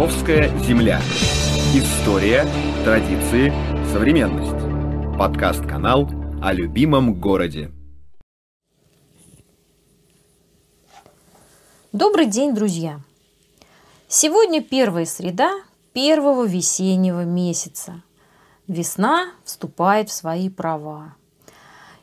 [0.00, 0.98] Московская земля.
[1.74, 2.46] История,
[2.86, 3.52] традиции,
[3.92, 5.18] современность.
[5.18, 6.08] Подкаст-канал
[6.42, 7.70] о любимом городе.
[11.92, 13.00] Добрый день, друзья!
[14.08, 15.52] Сегодня первая среда
[15.92, 18.02] первого весеннего месяца.
[18.68, 21.14] Весна вступает в свои права.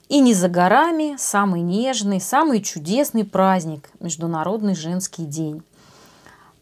[0.07, 5.63] И не за горами самый нежный, самый чудесный праздник– Международный женский день.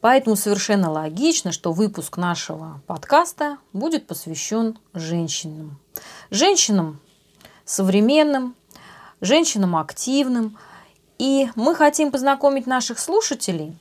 [0.05, 5.80] Поэтому совершенно логично, что выпуск нашего подкаста будет посвящен женщинам.
[6.30, 7.00] Женщинам
[7.66, 8.55] современным,
[9.20, 10.59] женщинам активным.
[11.18, 13.76] И мы хотим познакомить наших слушателей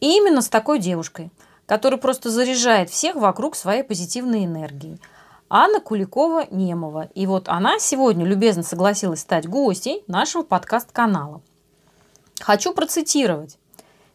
[0.00, 1.30] именно с такой девушкой,
[1.66, 5.00] которая просто заряжает всех вокруг своей позитивной энергией.
[5.48, 7.08] Анна Куликова-Немова.
[7.14, 11.40] И вот она сегодня любезно согласилась стать гостей нашего подкаст-канала.
[12.40, 13.58] Хочу процитировать.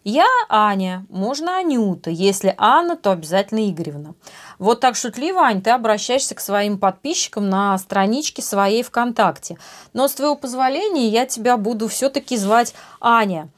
[0.04, 2.10] Я Аня, можно Анюта.
[2.10, 4.16] Если Анна, то обязательно Игоревна.
[4.58, 9.58] Вот так шутливо, Ань, ты обращаешься к своим подписчикам на страничке своей ВКонтакте.
[9.94, 13.50] Но с твоего позволения я тебя буду все-таки звать Аня.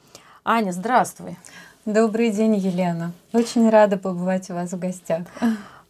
[0.44, 1.38] Аня, здравствуй.
[1.86, 3.12] Добрый день, Елена.
[3.32, 5.22] Очень рада побывать у вас в гостях.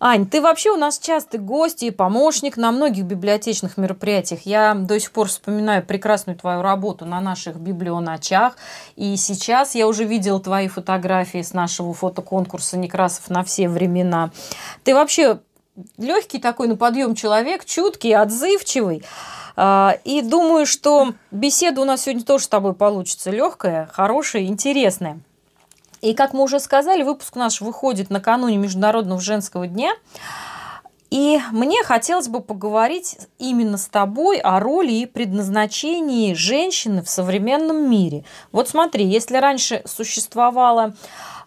[0.07, 4.43] Ань, ты вообще у нас частый гость и помощник на многих библиотечных мероприятиях.
[4.45, 8.59] Я до сих пор вспоминаю прекрасную твою работу на наших библионочах.
[8.97, 14.31] И сейчас я уже видела твои фотографии с нашего фотоконкурса Некрасов на все времена.
[14.83, 15.39] Ты вообще
[15.97, 19.03] легкий такой на подъем человек, чуткий, отзывчивый.
[19.57, 25.19] А, и думаю, что беседа у нас сегодня тоже с тобой получится легкая, хорошая, интересная.
[26.05, 29.95] И, как мы уже сказали, выпуск наш выходит накануне Международного женского дня.
[31.09, 37.91] И мне хотелось бы поговорить именно с тобой о роли и предназначении женщины в современном
[37.91, 38.27] мире.
[38.53, 40.95] Вот смотри, если раньше существовало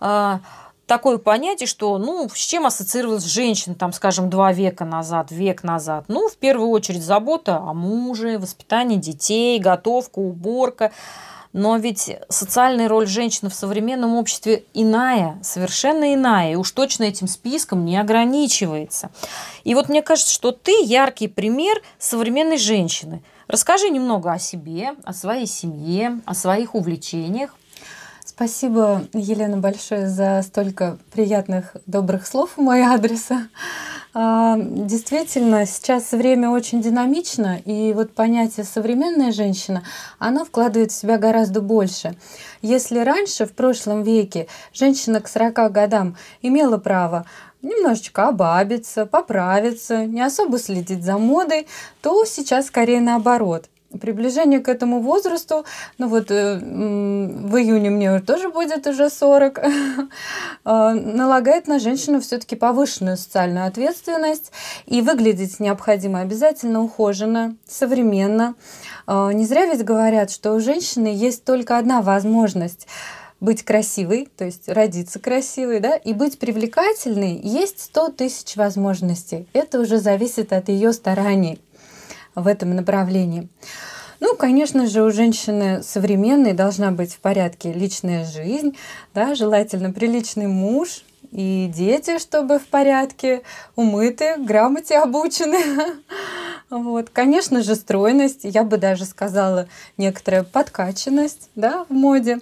[0.02, 0.40] э,
[0.88, 6.06] такое понятие, что, ну, с чем ассоциировалась женщина, там, скажем, два века назад, век назад?
[6.08, 10.92] Ну, в первую очередь забота о муже, воспитание детей, готовка, уборка–
[11.58, 17.28] но ведь социальная роль женщины в современном обществе иная, совершенно иная, и уж точно этим
[17.28, 19.10] списком не ограничивается.
[19.64, 23.24] И вот мне кажется, что ты яркий пример современной женщины.
[23.48, 27.56] Расскажи немного о себе, о своей семье, о своих увлечениях.
[28.38, 33.30] Спасибо, Елена, большое за столько приятных, добрых слов в мой адрес.
[34.14, 39.82] А, действительно, сейчас время очень динамично, и вот понятие «современная женщина»,
[40.20, 42.16] оно вкладывает в себя гораздо больше.
[42.62, 47.26] Если раньше, в прошлом веке, женщина к 40 годам имела право
[47.64, 51.68] немножечко обабиться, поправиться, не особо следить за модой,
[52.04, 53.66] то сейчас скорее наоборот–
[53.98, 55.66] приближение к этому возрасту,
[55.98, 59.70] ну вот э, в июне мне тоже будет уже 40, э,
[60.64, 64.52] налагает на женщину все-таки повышенную социальную ответственность,
[64.86, 68.56] и выглядеть необходимо обязательно ухоженно, современно.
[69.08, 72.88] Э, не зря ведь говорят, что у женщины есть только одна возможность
[73.40, 79.48] быть красивой, то есть родиться красивой, да, и быть привлекательной, есть 100 тысяч возможностей.
[79.54, 81.62] Это уже зависит от ее стараний
[82.38, 83.50] в этом направлении.
[84.20, 88.76] Ну, конечно же, у женщины современной должна быть в порядке личная жизнь,
[89.14, 93.42] да, желательно приличный муж и дети, чтобы в порядке,
[93.76, 95.60] умыты, грамоте обучены.
[96.70, 97.10] Вот.
[97.14, 102.40] Конечно же, стройность, я бы даже сказала, некоторая подкачанность да, в моде.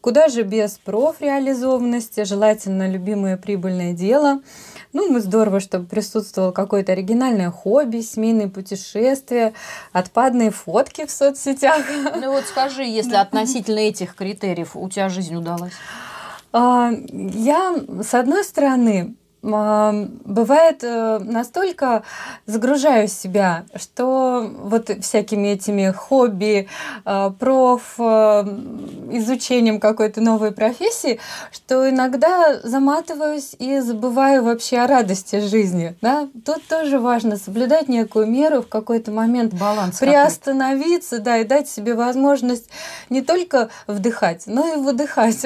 [0.00, 4.42] Куда же без профреализованности, желательно любимое прибыльное дело–
[4.94, 9.52] ну, мы здорово, чтобы присутствовало какое-то оригинальное хобби, семейные путешествия,
[9.92, 11.84] отпадные фотки в соцсетях.
[12.16, 15.72] Ну вот скажи, если относительно этих критериев у тебя жизнь удалась?
[16.52, 22.02] А, я, с одной стороны, бывает э, настолько
[22.46, 26.66] загружаю себя, что вот всякими этими хобби,
[27.04, 28.02] э, проф, э,
[29.12, 31.20] изучением какой-то новой профессии,
[31.52, 35.94] что иногда заматываюсь и забываю вообще о радости жизни.
[36.00, 36.28] Да?
[36.46, 41.94] Тут тоже важно соблюдать некую меру в какой-то момент, Баланс приостановиться, да, и дать себе
[41.94, 42.70] возможность
[43.10, 45.44] не только вдыхать, но и выдыхать.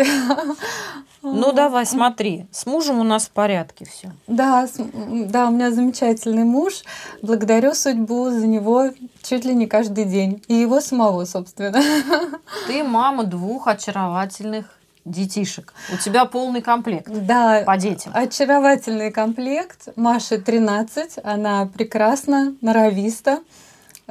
[1.22, 4.12] Ну давай, смотри, с мужем у нас в порядке все.
[4.26, 6.82] Да, да, у меня замечательный муж.
[7.23, 8.90] Благодарю судьбу за него
[9.23, 10.43] чуть ли не каждый день.
[10.49, 11.82] И его самого, собственно.
[12.67, 15.73] Ты мама двух очаровательных детишек.
[15.93, 18.12] У тебя полный комплект да, по детям.
[18.14, 19.88] Очаровательный комплект.
[19.96, 23.40] Маше 13, она прекрасна, норовиста,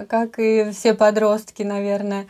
[0.08, 2.28] как и все подростки, наверное.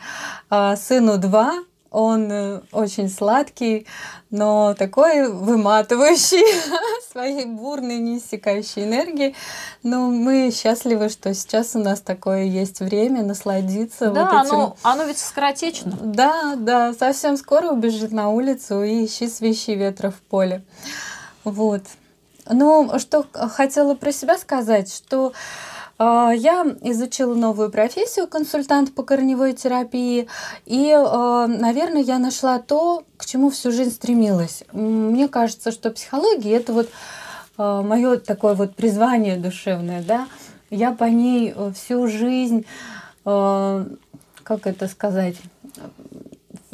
[0.50, 1.52] А, сыну 2,
[1.90, 3.86] Он э, очень сладкий,
[4.30, 6.44] но такой выматывающий
[7.10, 9.34] своей бурной, неиссякающей энергией.
[9.82, 14.54] Но мы счастливы, что сейчас у нас такое есть время насладиться да, вот этим.
[14.54, 15.96] Оно, оно ведь скоротечно.
[16.02, 20.62] Да, да, совсем скоро убежит на улицу и ищи свищи ветра в поле.
[21.44, 21.82] Вот.
[22.50, 25.32] Ну, что хотела про себя сказать, что
[25.98, 30.28] я изучила новую профессию консультант по корневой терапии,
[30.64, 34.62] и, а, наверное, я нашла то, к чему всю жизнь стремилась.
[34.72, 36.88] Мне кажется, что психология это вот
[37.56, 40.28] а, мое такое вот призвание душевное, да.
[40.70, 42.66] Я по ней э, всю жизнь,
[43.24, 45.36] как это сказать,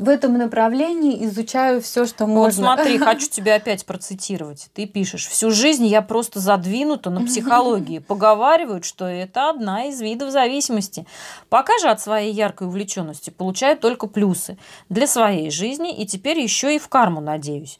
[0.05, 2.45] в этом направлении изучаю все, что можно.
[2.45, 4.69] Вот смотри, хочу тебя опять процитировать.
[4.75, 7.99] Ты пишешь, всю жизнь я просто задвинута на психологии.
[7.99, 11.07] Поговаривают, что это одна из видов зависимости.
[11.49, 14.59] Пока же от своей яркой увлеченности получаю только плюсы
[14.89, 17.79] для своей жизни и теперь еще и в карму надеюсь.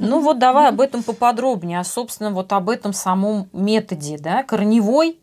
[0.00, 5.18] Ну вот давай об этом поподробнее, а собственно вот об этом самом методе, да, корневой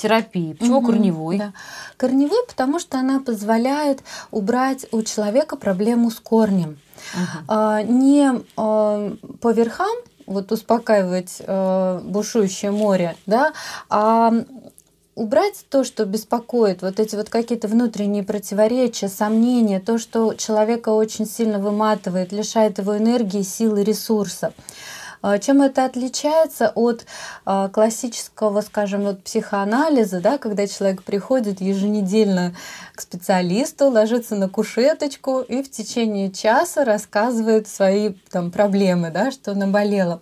[0.00, 0.54] терапии.
[0.54, 1.38] Почему угу, корневой?
[1.38, 1.52] Да.
[1.96, 6.78] Корневой, потому что она позволяет убрать у человека проблему с корнем.
[7.14, 7.44] Угу.
[7.48, 9.96] А, не а, по верхам,
[10.26, 13.52] вот успокаивать а, бушующее море, да,
[13.90, 14.32] а
[15.16, 21.26] убрать то, что беспокоит, вот эти вот какие-то внутренние противоречия, сомнения, то, что человека очень
[21.26, 24.52] сильно выматывает, лишает его энергии, силы, ресурса.
[24.52, 24.56] А,
[25.40, 27.04] чем это отличается от
[27.44, 32.54] а, классического, скажем, вот психоанализа, да, когда человек приходит еженедельно
[32.94, 39.54] к специалисту, ложится на кушеточку и в течение часа рассказывает свои там, проблемы, да, что
[39.54, 40.20] наболело.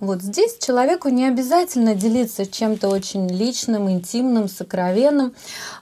[0.00, 5.34] Вот здесь человеку не обязательно делиться чем-то очень личным, интимным, сокровенным.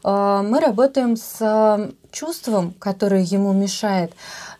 [0.02, 4.12] А, мы работаем с чувством, которое ему мешает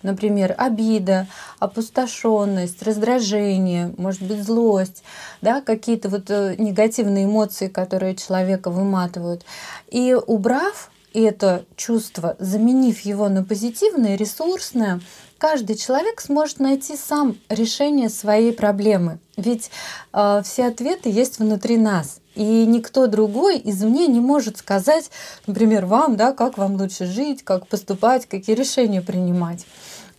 [0.02, 1.26] например, обида,
[1.58, 5.02] опустошенность, раздражение, может быть, злость,
[5.42, 9.44] да, какие-то вот э, негативные эмоции, которые человека выматывают.
[9.90, 15.00] И убрав это чувство, заменив его на позитивное, ресурсное,
[15.38, 19.18] каждый человек сможет найти сам решение своей проблемы.
[19.36, 19.70] Ведь
[20.12, 22.19] э, все ответы есть внутри нас.
[22.34, 25.10] И никто другой извне не может сказать,
[25.46, 29.66] например, вам, да, как вам лучше жить, как поступать, какие решения принимать.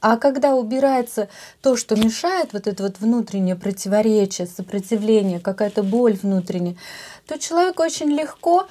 [0.01, 1.29] А когда убирается
[1.61, 6.75] то, что мешает, вот это вот внутреннее противоречие, сопротивление, какая-то боль внутренняя,
[7.27, 8.67] то человек очень легко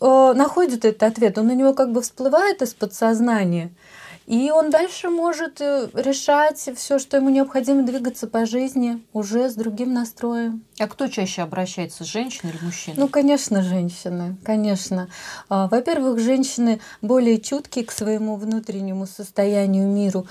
[0.00, 1.38] э, находит этот ответ.
[1.38, 3.72] Он у него как бы всплывает из подсознания–
[4.26, 9.54] и он дальше может э, решать все, что ему необходимо двигаться по жизни уже с
[9.54, 10.64] другим настроем.
[10.80, 12.96] А кто чаще обращается, женщина или мужчина?
[12.98, 15.08] Ну, конечно, женщины, конечно.
[15.48, 20.26] А, во-первых, женщины более чуткие к своему внутреннему состоянию, миру.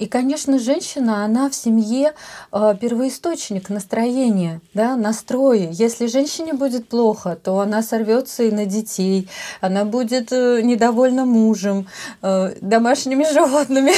[0.00, 2.14] И, конечно, женщина, она в семье
[2.50, 5.70] а, первоисточник настроения, да, настроя.
[5.70, 9.28] Если женщине будет плохо, то она сорвется и на детей,
[9.60, 11.86] она будет э, недовольна мужем,
[12.22, 13.92] э, домашними животными,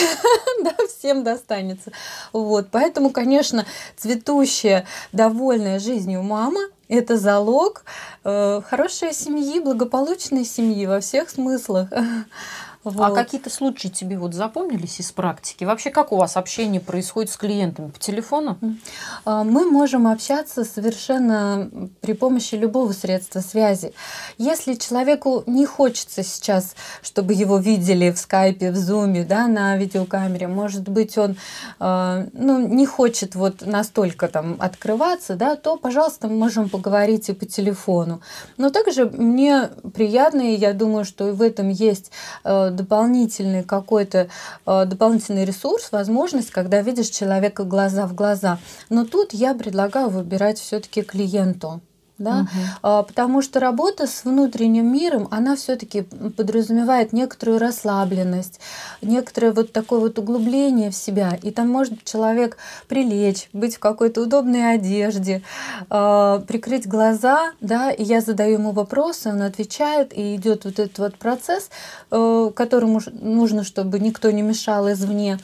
[0.63, 1.93] да, всем достанется.
[2.35, 3.65] Вот, поэтому, конечно,
[3.97, 7.85] цветущая, довольная жизнью мама– это залог
[8.25, 11.89] э, хорошей семьи, благополучной семьи во всех смыслах.
[12.87, 13.05] А вот.
[13.05, 15.65] А какие-то случаи тебе вот запомнились из практики?
[15.65, 17.91] Вообще, как у вас общение происходит с клиентами?
[17.91, 18.59] По телефону?
[19.25, 21.69] А, мы можем общаться совершенно
[22.01, 23.93] при помощи любого средства связи.
[24.39, 30.47] Если человеку не хочется сейчас, чтобы его видели в скайпе, в зуме, да, на видеокамере,
[30.47, 31.37] может быть, он
[31.81, 37.33] а, ну, не хочет вот настолько там открываться, да, то, пожалуйста, мы можем поговорить и
[37.33, 38.21] по телефону.
[38.59, 42.13] Но также мне приятно, и я думаю, что и в этом есть
[42.77, 44.29] дополнительный какой-то
[44.67, 48.59] э, дополнительный ресурс, возможность, когда видишь человека глаза в глаза.
[48.89, 51.81] Но тут я предлагаю выбирать все-таки клиенту
[52.19, 52.47] да,
[52.83, 53.05] угу.
[53.05, 58.61] потому что работа с внутренним миром, она все-таки подразумевает некоторую расслабленность,
[59.03, 62.57] некоторое вот такое вот углубление в себя, и там может человек
[62.89, 65.43] прилечь, быть в какой-то удобной одежде,
[65.91, 70.99] а, прикрыть глаза, да, и я задаю ему вопросы, он отвечает, и идет вот этот
[70.99, 71.71] вот процесс,
[72.11, 75.39] э, которому нужно, чтобы никто не мешал извне,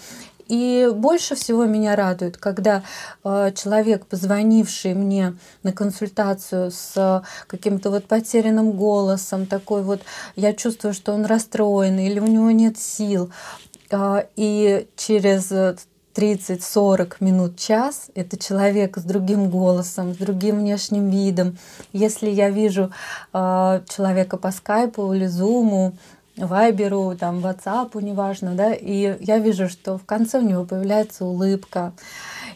[0.48, 2.82] и больше всего меня радует, когда
[3.24, 10.02] э, человек, позвонивший мне на консультацию с каким-то вот потерянным голосом, такой вот,
[10.36, 13.30] я чувствую, что он расстроен или у него нет сил,
[13.90, 15.52] э, и через
[16.14, 21.58] 30-40 минут, час, это человек с другим голосом, с другим внешним видом.
[21.92, 22.92] Если я вижу
[23.32, 25.96] э, человека по скайпу или зуму,
[26.36, 31.92] Вайберу, там, Ватсапу, неважно, да, и я вижу, что в конце у него появляется улыбка,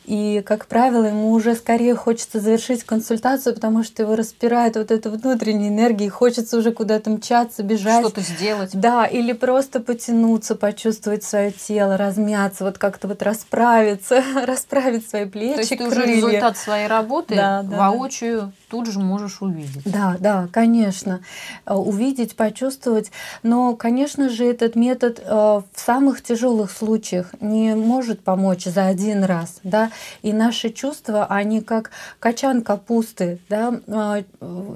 [0.06, 5.10] и, как правило, ему уже скорее хочется завершить консультацию, потому что его распирает вот эта
[5.10, 8.00] внутренняя энергия, и хочется уже куда-то мчаться, бежать.
[8.06, 8.70] Что-то сделать.
[8.72, 15.54] Да, или просто потянуться, почувствовать свое тело, размяться, вот как-то вот расправиться, расправить свои плечи,
[15.54, 15.92] То есть ты крылья.
[15.92, 19.82] уже результат своей работы Да, да, воочию тут же можешь увидеть.
[19.84, 21.20] Да, да, конечно.
[21.66, 23.10] Э, Увидеть, почувствовать.
[23.42, 29.24] Но, конечно же, этот метод э, в самых тяжелых случаях не может помочь за один
[29.24, 29.58] раз.
[29.62, 29.90] Да?
[30.22, 33.38] И наши чувства, они как качан капусты.
[33.48, 33.80] Да?
[33.86, 34.22] Э,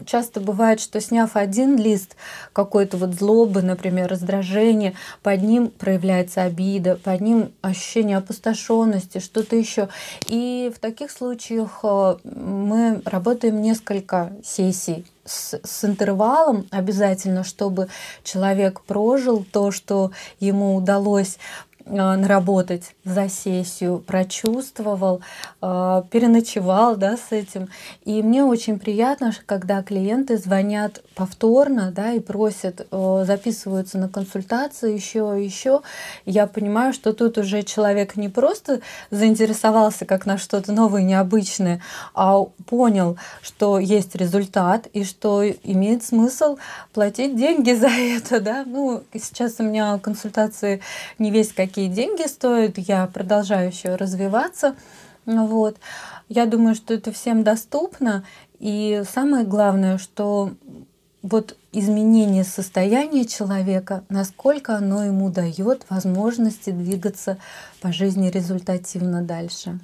[0.07, 2.17] Часто бывает, что сняв один лист
[2.53, 9.89] какой-то вот злобы, например, раздражения, под ним проявляется обида, под ним ощущение опустошенности, что-то еще.
[10.27, 17.89] И в таких случаях э, мы работаем несколько сессий с, с интервалом обязательно, чтобы
[18.25, 20.11] человек прожил то, что
[20.41, 21.39] ему удалось
[21.87, 25.21] наработать за сессию, прочувствовал,
[25.63, 27.69] э, переночевал да, с этим.
[28.05, 34.95] И мне очень приятно, когда клиенты звонят повторно да, и просят, э, записываются на консультацию
[34.95, 35.83] еще еще.
[36.27, 41.81] Я понимаю, что тут уже человек не просто заинтересовался как на что-то новое, необычное,
[42.15, 46.59] а понял, что есть результат и что имеет смысл
[46.93, 48.41] платить деньги за это.
[48.41, 48.65] Да?
[48.67, 50.81] Ну, сейчас у меня консультации
[51.19, 54.77] не весь какие деньги стоят, я продолжаю еще развиваться.
[55.27, 55.79] Вот.
[56.29, 58.25] Я думаю, что это всем доступно.
[58.59, 60.53] И самое главное, что
[61.23, 67.39] вот изменение состояния человека, насколько оно ему дает возможности двигаться
[67.81, 69.79] по жизни результативно дальше.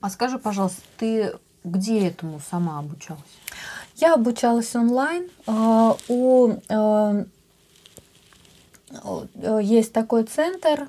[0.00, 1.32] А скажи, пожалуйста, ты
[1.64, 3.22] где этому сама обучалась?
[3.96, 5.28] Я обучалась онлайн.
[5.46, 7.24] А, У а,
[9.60, 10.88] есть такой центр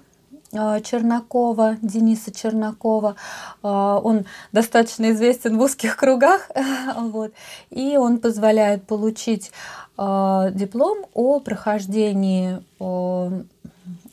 [0.55, 3.15] а, Чернакова, Дениса Чернакова.
[3.61, 6.49] А, Он достаточно известен в узких кругах.
[6.95, 7.33] Вот.
[7.69, 9.51] И он позволяет получить
[9.95, 12.63] диплом о прохождении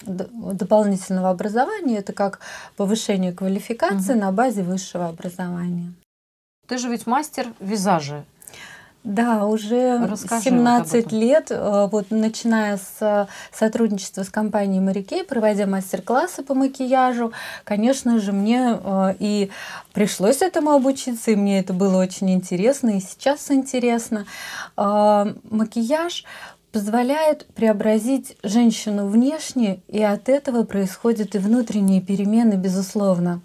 [0.02, 1.98] дополнительного образования.
[1.98, 2.40] Это как
[2.76, 5.92] повышение квалификации на базе высшего образования.
[6.66, 8.24] Ты же ведь мастер визажа.
[9.02, 11.18] Да, уже Расскажи вот об 17 этом.
[11.18, 17.32] лет, э, вот начиная с э, сотрудничества с компанией Марикей, проводя мастер-классы по макияжу,
[17.64, 19.50] конечно же, мне э, и
[19.94, 24.26] пришлось этому обучиться, и мне это было очень интересно, и сейчас интересно.
[24.76, 26.24] Макияж
[26.72, 33.40] позволяет преобразить женщину внешне, и от этого происходят и внутренние перемены, безусловно.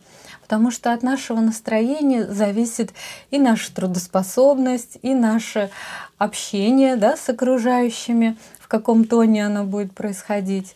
[0.46, 2.94] Потому что от нашего настроения зависит
[3.32, 5.72] и наша трудоспособность, и наше
[6.20, 10.76] общение да, с окружающими, в каком тоне оно будет происходить.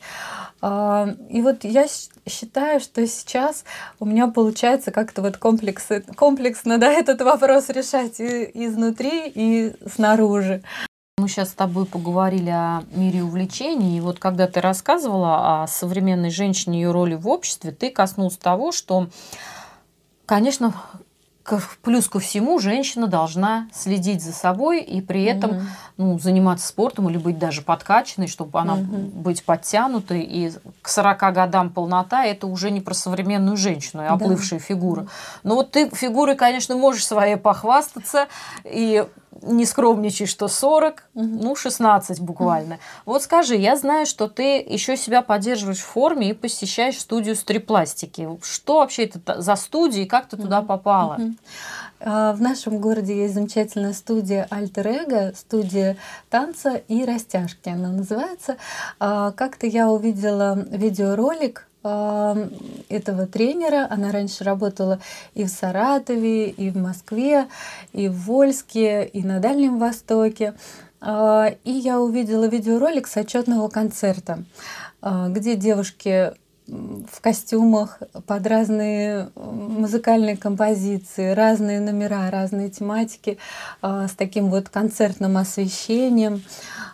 [0.59, 1.85] А, И вот я
[2.27, 3.63] считаю, что сейчас
[3.99, 10.63] у меня получается как-то вот комплексы, комплексно да, этот вопрос решать и изнутри, и снаружи.
[11.19, 16.29] Мы сейчас с тобой поговорили о мире увлечений, и вот когда ты рассказывала о современной
[16.29, 19.09] женщине и ее роли в обществе, ты коснулся того, что,
[20.29, 20.75] конечно,
[21.81, 25.67] плюс ко всему женщина должна следить за собой и при этом Мгм.
[25.97, 29.09] ну, заниматься спортом или быть даже подкачанной, чтобы она Мгм.
[29.09, 30.21] быть подтянутой.
[30.21, 30.51] И
[30.83, 34.13] к 40 годам полнота это уже не про современную женщину и Да.
[34.13, 35.07] оплывшая фигура.
[35.41, 38.27] Но вот ты фигурой, конечно, можешь своей похвастаться
[38.63, 39.03] и
[39.41, 41.37] не скромничай, что 40, Мгм.
[41.37, 42.79] ну, 16 буквально.
[43.05, 48.27] Вот скажи, я знаю, что ты еще себя поддерживаешь в форме и посещаешь студию стрипластики.
[48.43, 51.17] Что вообще это за студия и как ты туда попала?
[52.01, 55.97] А, В нашем городе есть замечательная студия Альтер Эго, студия
[56.29, 58.57] танца и растяжки она называется.
[58.99, 63.87] А, Как-то я увидела видеоролик этого тренера.
[63.89, 64.99] Она раньше работала
[65.33, 67.47] и в Саратове, и в Москве,
[67.93, 70.55] и в Вольске, и на Дальнем Востоке.
[71.01, 74.43] А, И я увидела видеоролик с отчетного концерта,
[75.01, 76.33] а, где девушки
[76.67, 83.39] в костюмах под разные музыкальные композиции, разные номера, разные тематики,
[83.81, 86.43] а, с таким вот концертным освещением.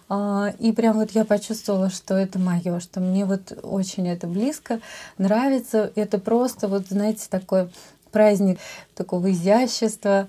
[0.10, 4.80] А, И прям вот я почувствовала, что это мое, что мне вот очень это близко,
[5.18, 5.92] нравится.
[5.96, 7.70] Это просто вот, знаете, такой
[8.12, 8.60] праздник
[8.96, 10.28] такого изящества.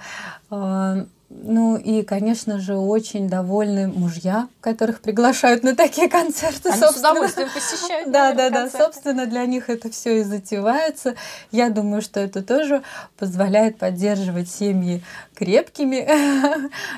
[0.50, 6.68] А, Ну и, конечно же, очень довольны мужья, которых приглашают на такие концерты.
[6.70, 7.10] Они с собственно.
[7.10, 8.12] удовольствием посещают.
[8.12, 8.70] Да, да, да.
[8.70, 11.16] Собственно, для них это все и затевается.
[11.50, 12.82] Я думаю, что это тоже
[13.18, 15.02] позволяет поддерживать семьи
[15.34, 16.08] крепкими,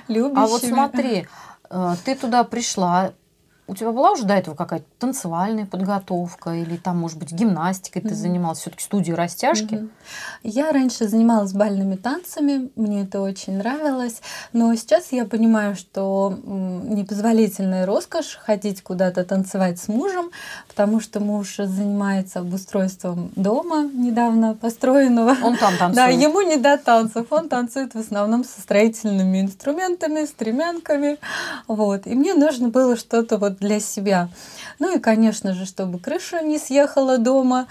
[0.08, 0.38] любящими.
[0.44, 1.26] А вот смотри,
[2.04, 3.12] ты туда пришла,
[3.68, 8.08] у тебя была уже до этого какая-то танцевальная подготовка или там, может быть, гимнастикой mm-hmm.
[8.08, 9.74] ты занималась, все-таки студии растяжки?
[9.74, 9.90] Mm-hmm.
[10.42, 14.22] Я раньше занималась бальными танцами, мне это очень нравилось,
[14.54, 20.30] но сейчас я понимаю, что непозволительная роскошь ходить куда-то танцевать с мужем,
[20.66, 25.36] потому что муж занимается обустройством дома недавно построенного.
[25.42, 25.94] Он там танцует.
[25.94, 31.18] Да, ему не до танцев, он танцует в основном со строительными инструментами, стремянками,
[31.66, 32.06] вот.
[32.06, 34.28] И мне нужно было что-то вот для себя.
[34.78, 37.66] Ну и, конечно же, чтобы крыша не съехала дома,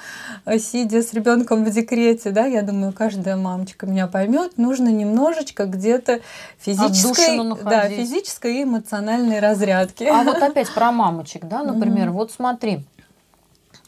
[0.46, 5.66] э, сидя с ребенком в декрете, да, я думаю, каждая мамочка меня поймет, нужно немножечко
[5.66, 6.22] где-то
[6.60, 10.04] физической, да, физической и эмоциональной разрядки.
[10.04, 12.12] А вот опять про мамочек, да, например, mm-hmm.
[12.12, 12.84] вот смотри,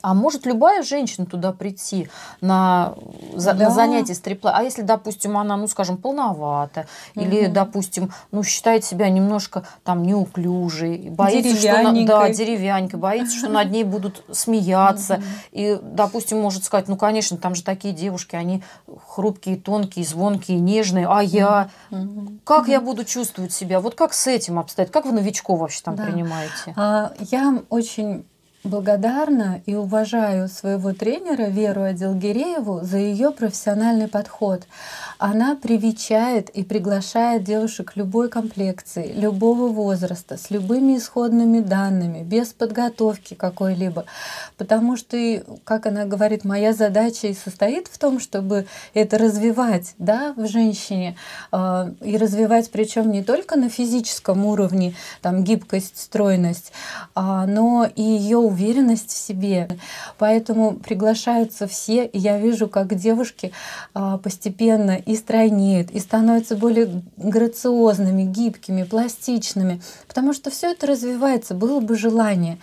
[0.01, 2.09] а может любая женщина туда прийти
[2.41, 2.93] на,
[3.35, 3.65] за, да.
[3.65, 4.51] на занятие стрипла?
[4.55, 7.25] А если, допустим, она, ну, скажем, полновата, угу.
[7.25, 13.49] или, допустим, ну, считает себя немножко там неуклюжей, боится, что на, да, деревянькой, боится, что
[13.49, 15.23] над ней будут смеяться, угу.
[15.51, 18.63] и, допустим, может сказать, ну, конечно, там же такие девушки, они
[19.07, 22.33] хрупкие, тонкие, звонкие, нежные, а я, угу.
[22.45, 22.71] как угу.
[22.71, 23.81] я буду чувствовать себя?
[23.81, 24.91] Вот как с этим обстоять?
[24.91, 26.05] Как вы новичков вообще там да.
[26.05, 26.73] принимаете?
[26.75, 28.25] А, я очень
[28.63, 34.63] благодарна и уважаю своего тренера Веру Аделгирееву за ее профессиональный подход.
[35.17, 43.33] Она привечает и приглашает девушек любой комплекции, любого возраста, с любыми исходными данными, без подготовки
[43.33, 44.05] какой-либо.
[44.57, 45.17] Потому что,
[45.63, 51.17] как она говорит, моя задача и состоит в том, чтобы это развивать да, в женщине.
[51.51, 56.71] Э, и развивать причем не только на физическом уровне, там гибкость, стройность,
[57.15, 59.67] а, но и ее уверенность в себе.
[60.17, 63.51] Поэтому приглашаются все, и я вижу, как девушки
[63.95, 71.53] э, постепенно и стройнеют, и становятся более грациозными, гибкими, пластичными, потому что все это развивается,
[71.53, 72.57] было бы желание.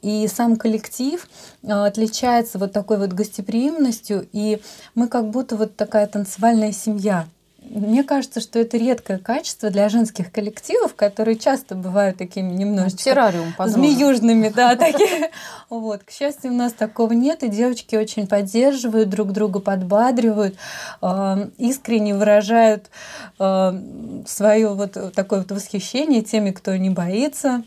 [0.00, 1.26] И сам коллектив
[1.62, 4.60] а, отличается вот такой вот гостеприимностью, и
[4.94, 7.26] мы как будто вот такая танцевальная семья.
[7.70, 13.54] Мне кажется, что это редкое качество для женских коллективов, которые часто бывают такими немножечко Террариум,
[13.58, 15.30] змеюжными, да, такие.
[15.70, 20.56] Вот, к счастью, у нас такого нет, и девочки очень поддерживают друг друга, подбадривают,
[21.00, 22.90] а, искренне выражают
[23.38, 23.74] а,
[24.26, 27.64] свое вот такое вот восхищение теми, кто не боится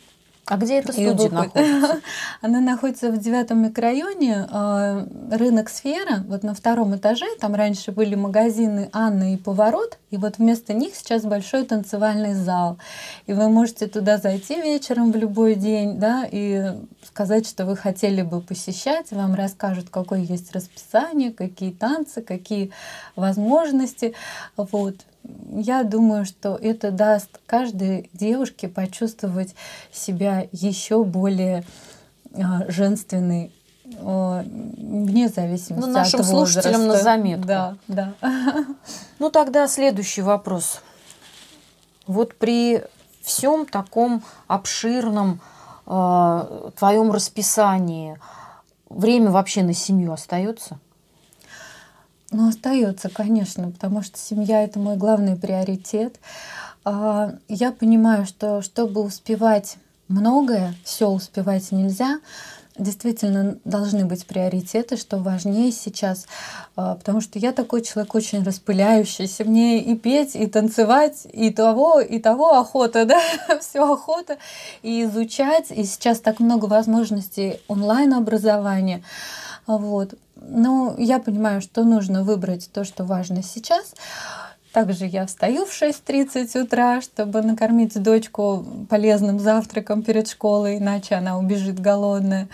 [0.50, 2.02] а где эта студия находится?
[2.42, 7.26] Она находится в девятом микрорайоне, а, рынок «Сфера», вот на втором этаже.
[7.40, 12.78] Там раньше были магазины «Анна» и «Поворот», и вот вместо них сейчас большой танцевальный зал.
[13.26, 18.22] И вы можете туда зайти вечером в любой день, да, и сказать, что вы хотели
[18.22, 22.72] бы посещать, вам расскажут, какое есть расписание, какие танцы, какие
[23.18, 24.14] возможности.
[24.56, 24.96] Вот
[25.52, 29.56] я думаю, что это даст каждой девушке почувствовать
[29.92, 31.64] себя еще более
[32.34, 33.52] а, женственной,
[33.86, 36.62] вне зависимости ну, нашим от возраста.
[36.62, 37.48] слушателям на заметку.
[37.48, 38.14] Да, да.
[39.20, 40.82] Ну тогда следующий вопрос.
[42.06, 42.84] Вот при
[43.22, 45.40] всем таком обширном
[45.86, 48.20] э, твоем расписании
[48.90, 50.80] время вообще на семью остается?
[52.32, 56.20] Ну, остается, конечно, потому что семья это мой главный приоритет.
[56.84, 59.78] А, я понимаю, что чтобы успевать
[60.10, 62.20] многое, все успевать нельзя.
[62.78, 66.28] Действительно, должны быть приоритеты, что важнее сейчас,
[66.76, 69.46] а, потому что я такой человек очень распыляющийся.
[69.46, 73.22] Мне и петь, и танцевать, и того, и того охота, да,
[73.62, 74.38] все охота,
[74.84, 75.72] и изучать.
[75.72, 79.02] И сейчас так много возможностей онлайн-образования.
[79.68, 80.16] Вот.
[80.36, 83.94] Но я понимаю, что нужно выбрать то, что важно сейчас.
[84.72, 91.38] Также я встаю в 6.30 утра, чтобы накормить дочку полезным завтраком перед школой, иначе она
[91.38, 92.48] убежит голодная.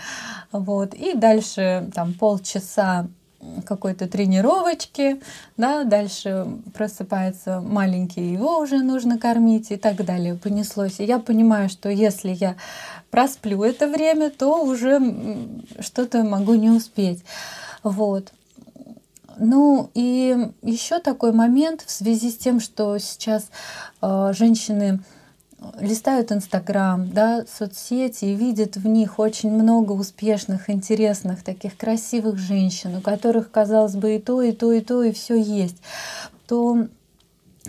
[0.50, 0.94] Вот.
[0.94, 3.06] И дальше там полчаса
[3.66, 5.20] какой-то тренировочки,
[5.56, 11.00] да, дальше просыпается маленький, его уже нужно кормить и так далее, понеслось.
[11.00, 12.56] И я понимаю, что если я
[13.10, 15.00] просплю это время, то уже
[15.80, 17.24] что-то могу не успеть.
[17.82, 18.32] Вот.
[19.38, 23.50] Ну и еще такой момент в связи с тем, что сейчас
[24.00, 25.00] э, женщины
[25.78, 32.96] листают Инстаграм, да, соцсети и видят в них очень много успешных, интересных, таких красивых женщин,
[32.96, 35.76] у которых, казалось бы, и то, и то, и то, и все есть,
[36.46, 36.86] то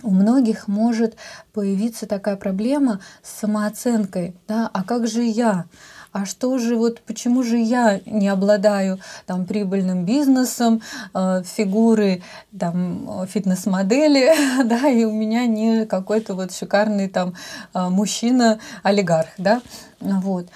[0.02, 1.16] у многих может
[1.52, 5.66] появиться такая проблема с самооценкой, да, а как же я?
[6.16, 10.80] А что же вот, почему же я не обладаю там прибыльным бизнесом,
[11.12, 12.22] э, фигуры
[12.58, 14.32] там фитнес-модели,
[14.64, 17.34] да, и у меня не какой-то вот шикарный там
[17.74, 19.60] э, мужчина-олигарх, да,
[20.00, 20.48] вот.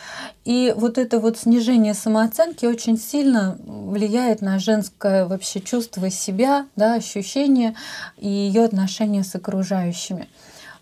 [0.46, 6.94] И вот это вот снижение самооценки очень сильно влияет на женское вообще чувство себя, да,
[6.94, 7.76] ощущение
[8.16, 10.26] и ее отношения с окружающими.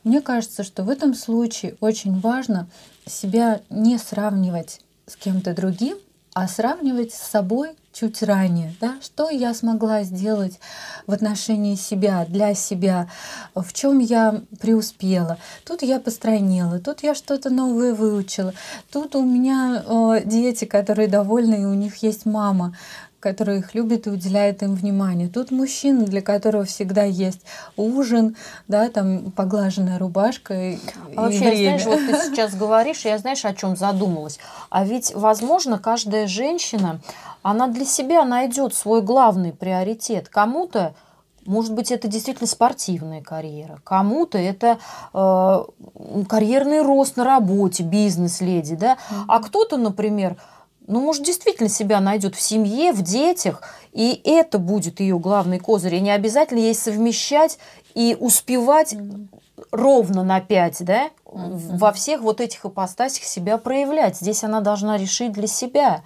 [0.08, 2.66] Мне кажется, что в этом случае очень важно
[3.04, 5.98] себя не сравнивать с кем-то другим,
[6.32, 10.60] а сравнивать с собой чуть ранее, да, что я смогла сделать
[11.06, 13.10] в отношении себя, для себя,
[13.54, 15.36] в чем я преуспела.
[15.66, 18.54] Тут я постройнела, тут я что-то новое выучила,
[18.90, 22.74] тут у меня э, дети, которые довольны, и у них есть мама
[23.20, 25.28] который их любит и уделяет им внимание.
[25.28, 27.40] Тут мужчина, для которого всегда есть
[27.76, 28.36] ужин,
[28.68, 30.78] да, там поглаженная рубашка и,
[31.16, 31.78] а вообще, время.
[31.78, 34.38] знаешь, вот ты сейчас говоришь, я знаешь, о чем задумалась.
[34.70, 37.00] А ведь, возможно, каждая женщина,
[37.42, 40.28] она для себя найдет свой главный приоритет.
[40.28, 40.94] Кому-то
[41.46, 44.78] может быть, это действительно спортивная карьера, кому-то это
[45.14, 45.64] э,
[46.28, 50.36] карьерный рост на работе, бизнес-леди, да, а кто-то, например,
[50.88, 55.96] ну, может, действительно себя найдет в семье, в детях, и это будет ее главный козырь.
[55.96, 57.58] И не обязательно ей совмещать
[57.94, 59.28] и успевать mm-hmm.
[59.70, 61.76] ровно на пять, да, mm-hmm.
[61.76, 64.16] во всех вот этих ипостасях себя проявлять.
[64.16, 66.00] Здесь она должна решить для себя,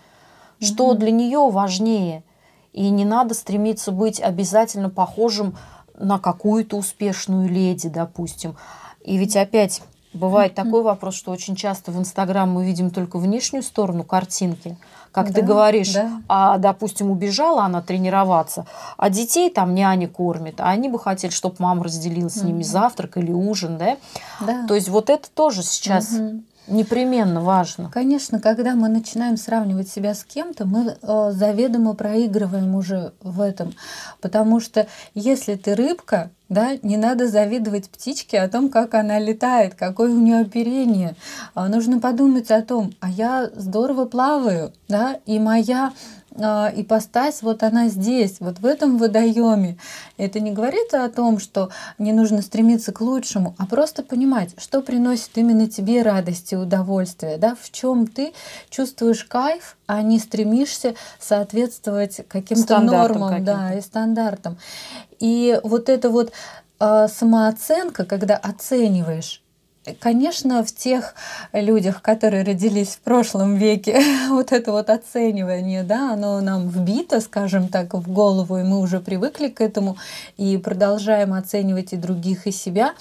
[0.58, 0.64] mm-hmm.
[0.64, 2.24] что для нее важнее.
[2.72, 5.56] И не надо стремиться быть обязательно похожим
[5.94, 8.56] на какую-то успешную леди, допустим.
[9.04, 13.62] И ведь опять Бывает такой вопрос, что очень часто в Инстаграм мы видим только внешнюю
[13.62, 14.76] сторону картинки.
[15.10, 16.22] Как да, ты говоришь, да.
[16.28, 21.56] а, допустим, убежала она тренироваться, а детей там няня кормит, а они бы хотели, чтобы
[21.58, 23.98] мама разделила с ними завтрак или ужин, да?
[24.40, 24.66] да.
[24.66, 26.42] То есть вот это тоже сейчас угу.
[26.72, 27.90] Непременно важно.
[27.90, 33.74] Конечно, когда мы начинаем сравнивать себя с кем-то, мы э, заведомо проигрываем уже в этом.
[34.22, 39.74] Потому что если ты рыбка, да, не надо завидовать птичке о том, как она летает,
[39.74, 41.14] какое у нее оперение.
[41.54, 45.92] А нужно подумать о том, а я здорово плаваю, да, и моя
[46.36, 49.76] а, ипостась, вот она здесь, вот в этом водоеме.
[50.16, 54.80] Это не говорит о том, что не нужно стремиться к лучшему, а просто понимать, что
[54.80, 58.32] приносит именно тебе радость и удовольствие, да, в чем ты
[58.70, 64.56] чувствуешь кайф, а не стремишься соответствовать каким-то нормам каким да, и стандартам.
[65.20, 66.32] И вот эта вот
[66.80, 69.41] э, самооценка, когда оцениваешь
[69.98, 71.14] Конечно, в тех
[71.52, 77.66] людях, которые родились в прошлом веке, вот это вот оценивание, да, оно нам вбито, скажем
[77.66, 79.96] так, в голову, и мы уже привыкли к этому
[80.36, 82.94] и продолжаем оценивать и других, и себя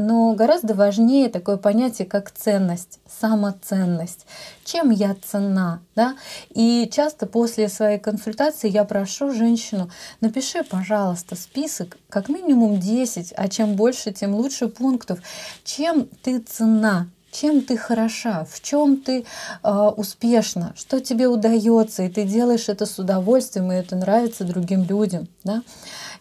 [0.00, 4.26] но гораздо важнее такое понятие, как ценность, самоценность.
[4.64, 5.82] Чем я ценна?
[5.94, 6.16] Да?
[6.50, 13.48] И часто после своей консультации я прошу женщину, напиши, пожалуйста, список как минимум 10, а
[13.48, 15.20] чем больше, тем лучше пунктов.
[15.64, 17.08] Чем ты ценна?
[17.30, 19.24] чем ты хороша, в чем ты
[19.64, 24.84] э, успешна, что тебе удается, и ты делаешь это с удовольствием, и это нравится другим
[24.84, 25.26] людям.
[25.42, 25.62] Да?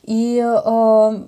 [0.02, 1.24] И э,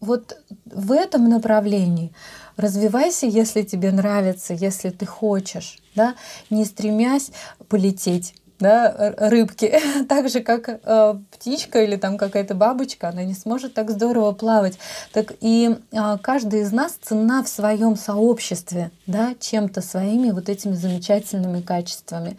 [0.00, 2.12] вот в этом направлении
[2.58, 6.14] развивайся, если тебе нравится, если ты хочешь, да,
[6.50, 7.30] не стремясь
[7.68, 13.74] полететь да, рыбки, так же как э, птичка или там какая-то бабочка, она не сможет
[13.74, 14.78] так здорово плавать.
[15.12, 20.72] Так и э, каждый из нас ценна в своем сообществе, да, чем-то своими вот этими
[20.72, 22.38] замечательными качествами.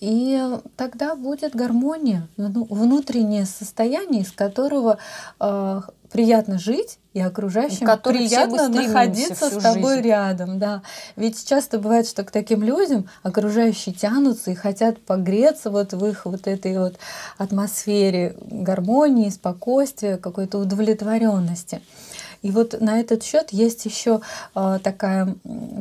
[0.00, 0.38] И
[0.76, 4.98] тогда будет гармония, ну, внутреннее состояние, из которого
[5.40, 10.08] э, приятно жить, и окружающим приятно находиться с тобой жизнь.
[10.08, 10.58] рядом.
[10.58, 10.82] Да.
[11.16, 16.26] Ведь часто бывает, что к таким людям окружающие тянутся и хотят погреться вот в их
[16.26, 16.96] вот этой вот
[17.38, 21.80] атмосфере гармонии, спокойствия, какой-то удовлетворенности.
[22.42, 24.20] И вот на этот счет есть еще
[24.54, 25.34] э, такая,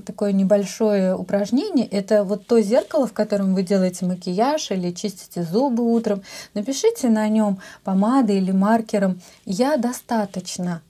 [0.06, 1.88] такое небольшое упражнение.
[1.88, 6.24] Это вот то зеркало, в котором вы делаете макияж или чистите зубы утром.
[6.54, 10.82] Напишите на нем помадой или маркером «Я достаточно».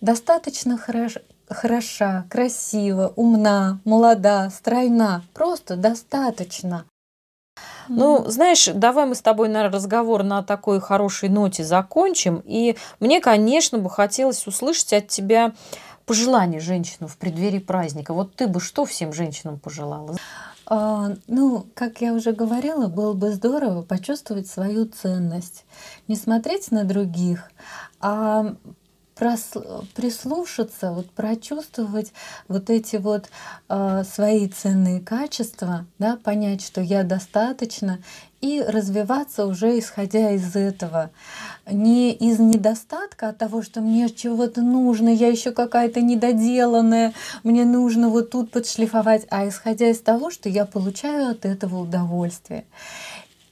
[0.00, 5.22] Достаточно хорошо, хороша, красива, умна, молода, стройна.
[5.32, 6.84] Просто достаточно.
[7.88, 12.42] Ну, знаешь, давай мы с тобой, на разговор на такой хорошей ноте закончим.
[12.44, 15.52] И мне, конечно, бы хотелось услышать от тебя
[16.06, 18.14] пожелания женщинам в преддверии праздника.
[18.14, 20.16] Вот ты бы что всем женщинам пожелала?
[20.66, 25.64] А, ну, как я уже говорила, было бы здорово почувствовать свою ценность,
[26.08, 27.50] не смотреть на других,
[28.00, 28.54] а
[29.16, 32.12] прислушаться, вот прочувствовать
[32.48, 33.28] вот эти вот
[33.68, 38.00] э, свои ценные качества, да, понять, что я достаточно,
[38.40, 41.10] и развиваться уже исходя из этого.
[41.66, 48.10] Не из недостатка от того, что мне чего-то нужно, я еще какая-то недоделанная, мне нужно
[48.10, 52.66] вот тут подшлифовать, а исходя из того, что я получаю от этого удовольствие.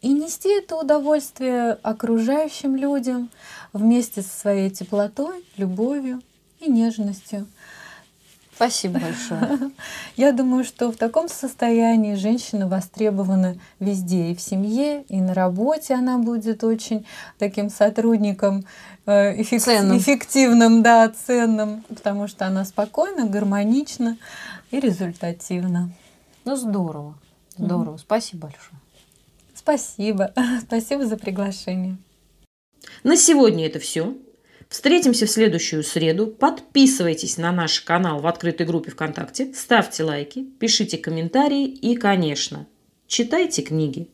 [0.02, 3.30] И нести это удовольствие окружающим людям
[3.72, 6.20] вместе со своей теплотой, любовью
[6.58, 7.46] и нежностью.
[8.54, 9.70] Спасибо большое.
[10.16, 15.94] Я думаю, что в таком состоянии женщина востребована везде, и в семье, и на работе
[15.94, 17.06] она будет очень
[17.38, 18.64] таким сотрудником
[19.06, 19.62] э, эффек...
[19.62, 19.98] ценным.
[19.98, 24.18] эффективным, да, ценным, потому что она спокойна, гармонична
[24.70, 25.90] и результативна.
[26.44, 27.14] Ну здорово,
[27.56, 27.94] здорово.
[27.94, 28.00] Mm-hmm.
[28.00, 28.82] Спасибо большое.
[29.62, 30.33] Спасибо,
[30.66, 31.96] спасибо за приглашение.
[33.05, 34.16] На сегодня это все.
[34.68, 36.27] Встретимся в следующую среду.
[36.27, 42.66] Подписывайтесь на наш канал в открытой группе ВКонтакте, ставьте лайки, пишите комментарии и, конечно,
[43.07, 44.09] читайте книги.